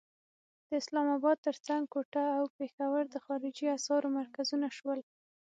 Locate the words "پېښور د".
2.57-3.15